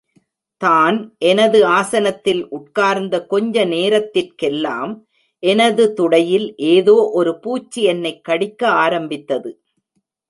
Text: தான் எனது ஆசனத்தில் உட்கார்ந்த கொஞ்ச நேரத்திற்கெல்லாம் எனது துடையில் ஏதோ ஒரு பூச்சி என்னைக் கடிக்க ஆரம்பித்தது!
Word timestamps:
தான் 0.61 0.95
எனது 1.21 1.59
ஆசனத்தில் 1.73 2.41
உட்கார்ந்த 2.57 3.15
கொஞ்ச 3.25 3.65
நேரத்திற்கெல்லாம் 3.73 4.93
எனது 5.43 5.85
துடையில் 5.93 6.47
ஏதோ 6.73 6.97
ஒரு 7.13 7.33
பூச்சி 7.43 7.83
என்னைக் 7.85 8.23
கடிக்க 8.23 8.61
ஆரம்பித்தது! 8.83 9.51